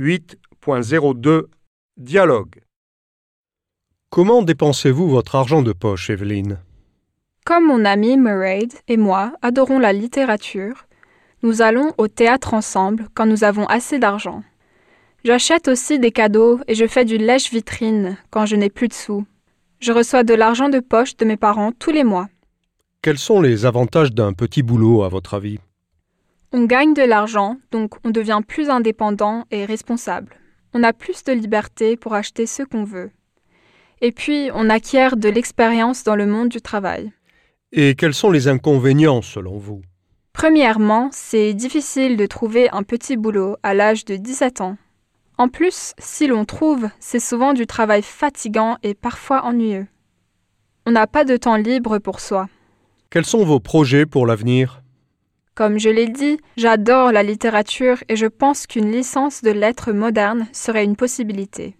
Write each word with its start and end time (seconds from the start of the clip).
8.02 0.00 1.42
Dialogue 1.98 2.62
Comment 4.08 4.40
dépensez-vous 4.40 5.10
votre 5.10 5.34
argent 5.34 5.60
de 5.60 5.74
poche, 5.74 6.08
Evelyne? 6.08 6.58
Comme 7.44 7.66
mon 7.66 7.84
ami 7.84 8.16
Murray 8.16 8.68
et 8.88 8.96
moi 8.96 9.34
adorons 9.42 9.78
la 9.78 9.92
littérature, 9.92 10.86
nous 11.42 11.60
allons 11.60 11.92
au 11.98 12.08
théâtre 12.08 12.54
ensemble 12.54 13.08
quand 13.12 13.26
nous 13.26 13.44
avons 13.44 13.66
assez 13.66 13.98
d'argent. 13.98 14.42
J'achète 15.22 15.68
aussi 15.68 15.98
des 15.98 16.12
cadeaux 16.12 16.60
et 16.66 16.74
je 16.74 16.86
fais 16.86 17.04
du 17.04 17.18
lèche-vitrine 17.18 18.16
quand 18.30 18.46
je 18.46 18.56
n'ai 18.56 18.70
plus 18.70 18.88
de 18.88 18.94
sous. 18.94 19.26
Je 19.80 19.92
reçois 19.92 20.24
de 20.24 20.32
l'argent 20.32 20.70
de 20.70 20.80
poche 20.80 21.18
de 21.18 21.26
mes 21.26 21.36
parents 21.36 21.72
tous 21.72 21.90
les 21.90 22.04
mois. 22.04 22.30
Quels 23.02 23.18
sont 23.18 23.42
les 23.42 23.66
avantages 23.66 24.14
d'un 24.14 24.32
petit 24.32 24.62
boulot, 24.62 25.02
à 25.02 25.10
votre 25.10 25.34
avis? 25.34 25.58
On 26.52 26.64
gagne 26.64 26.94
de 26.94 27.02
l'argent, 27.02 27.58
donc 27.70 27.94
on 28.04 28.10
devient 28.10 28.40
plus 28.44 28.70
indépendant 28.70 29.44
et 29.52 29.64
responsable. 29.64 30.34
On 30.74 30.82
a 30.82 30.92
plus 30.92 31.22
de 31.22 31.32
liberté 31.32 31.96
pour 31.96 32.12
acheter 32.12 32.44
ce 32.46 32.64
qu'on 32.64 32.82
veut. 32.82 33.12
Et 34.00 34.10
puis, 34.10 34.50
on 34.54 34.68
acquiert 34.68 35.16
de 35.16 35.28
l'expérience 35.28 36.02
dans 36.02 36.16
le 36.16 36.26
monde 36.26 36.48
du 36.48 36.60
travail. 36.60 37.12
Et 37.70 37.94
quels 37.94 38.14
sont 38.14 38.32
les 38.32 38.48
inconvénients, 38.48 39.22
selon 39.22 39.58
vous? 39.58 39.82
Premièrement, 40.32 41.10
c'est 41.12 41.54
difficile 41.54 42.16
de 42.16 42.26
trouver 42.26 42.68
un 42.70 42.82
petit 42.82 43.16
boulot 43.16 43.56
à 43.62 43.72
l'âge 43.72 44.04
de 44.04 44.16
17 44.16 44.60
ans. 44.60 44.76
En 45.38 45.48
plus, 45.48 45.94
si 45.98 46.26
l'on 46.26 46.44
trouve, 46.44 46.88
c'est 46.98 47.20
souvent 47.20 47.52
du 47.52 47.66
travail 47.66 48.02
fatigant 48.02 48.76
et 48.82 48.94
parfois 48.94 49.44
ennuyeux. 49.44 49.86
On 50.84 50.90
n'a 50.90 51.06
pas 51.06 51.24
de 51.24 51.36
temps 51.36 51.56
libre 51.56 51.98
pour 51.98 52.18
soi. 52.18 52.48
Quels 53.08 53.24
sont 53.24 53.44
vos 53.44 53.60
projets 53.60 54.04
pour 54.04 54.26
l'avenir? 54.26 54.82
Comme 55.60 55.78
je 55.78 55.90
l'ai 55.90 56.08
dit, 56.08 56.38
j'adore 56.56 57.12
la 57.12 57.22
littérature 57.22 58.02
et 58.08 58.16
je 58.16 58.24
pense 58.24 58.66
qu'une 58.66 58.90
licence 58.90 59.42
de 59.42 59.50
lettres 59.50 59.92
modernes 59.92 60.48
serait 60.54 60.84
une 60.84 60.96
possibilité. 60.96 61.76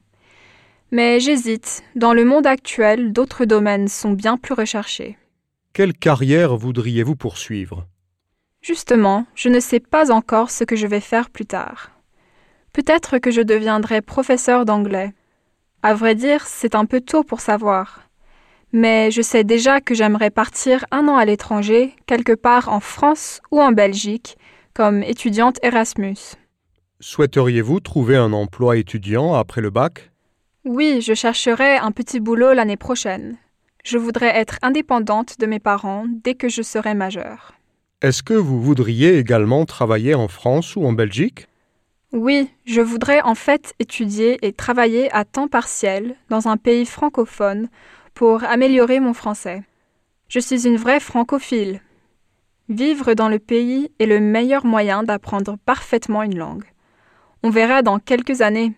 Mais 0.91 1.19
j'hésite. 1.19 1.83
Dans 1.97 2.13
le 2.13 2.27
monde 2.27 2.47
actuel, 2.47 3.15
d'autres 3.15 3.47
domaines 3.47 3.89
sont 3.89 4.13
bien 4.13 4.37
plus 4.37 4.53
recherchés. 4.53 5.17
Quelle 5.73 5.95
carrière 5.95 6.59
voudriez-vous 6.59 7.17
poursuivre? 7.17 7.87
Justement, 8.61 9.25
je 9.35 9.49
ne 9.49 9.61
sais 9.61 9.81
pas 9.81 10.13
encore 10.13 10.51
ce 10.51 10.65
que 10.65 10.77
je 10.77 10.87
vais 10.87 11.01
faire 11.01 11.31
plus 11.31 11.47
tard. 11.47 11.91
Peut-être 12.75 13.17
que 13.17 13.31
je 13.31 13.41
deviendrai 13.41 14.03
professeur 14.03 14.67
d'anglais. 14.67 15.15
À 15.83 15.95
vrai 15.95 16.15
dire, 16.15 16.47
c'est 16.47 16.75
un 16.75 16.85
peu 16.85 17.01
tôt 17.01 17.25
pour 17.25 17.41
savoir. 17.41 18.10
Mais 18.73 19.11
je 19.11 19.21
sais 19.23 19.43
déjà 19.43 19.81
que 19.81 19.95
j'aimerais 19.95 20.31
partir 20.31 20.85
un 20.91 21.09
an 21.09 21.17
à 21.17 21.25
l'étranger, 21.25 21.95
quelque 22.07 22.33
part 22.33 22.69
en 22.69 22.81
France 22.81 23.41
ou 23.51 23.61
en 23.61 23.73
Belgique, 23.73 24.37
comme 24.75 25.03
étudiante 25.03 25.59
Erasmus. 25.63 26.37
Souhaiteriez-vous 27.01 27.81
trouver 27.81 28.17
un 28.17 28.33
emploi 28.33 28.77
étudiant 28.77 29.35
après 29.35 29.61
le 29.61 29.71
bac? 29.71 30.11
Oui, 30.65 31.01
je 31.01 31.15
chercherai 31.15 31.79
un 31.79 31.91
petit 31.91 32.21
boulot 32.21 32.53
l'année 32.53 32.77
prochaine. 32.77 33.37
Je 33.85 33.99
voudrais 33.99 34.37
être 34.37 34.59
indépendante 34.63 35.41
de 35.41 35.47
mes 35.47 35.59
parents 35.59 36.05
dès 36.07 36.35
que 36.35 36.49
je 36.49 36.63
serai 36.63 36.95
majeure. 36.95 37.55
Est-ce 38.03 38.23
que 38.23 38.35
vous 38.35 38.61
voudriez 38.61 39.19
également 39.19 39.65
travailler 39.65 40.15
en 40.15 40.29
France 40.29 40.77
ou 40.77 40.85
en 40.85 40.93
Belgique? 40.93 41.47
Oui, 42.13 42.51
je 42.67 42.81
voudrais 42.81 43.23
en 43.23 43.35
fait 43.35 43.75
étudier 43.79 44.39
et 44.43 44.53
travailler 44.53 45.11
à 45.13 45.25
temps 45.25 45.49
partiel 45.49 46.17
dans 46.29 46.49
un 46.49 46.57
pays 46.57 46.85
francophone 46.85 47.69
pour 48.21 48.45
améliorer 48.45 49.01
mon 49.01 49.15
français. 49.15 49.63
Je 50.29 50.41
suis 50.41 50.67
une 50.67 50.77
vraie 50.77 51.01
francophile. 51.01 51.81
Vivre 52.69 53.15
dans 53.15 53.31
le 53.31 53.39
pays 53.39 53.91
est 53.99 54.05
le 54.05 54.21
meilleur 54.21 54.67
moyen 54.67 55.03
d'apprendre 55.03 55.57
parfaitement 55.65 56.23
une 56.23 56.37
langue. 56.37 56.67
On 57.43 57.49
verra 57.49 57.81
dans 57.81 57.99
quelques 57.99 58.43
années 58.43 58.75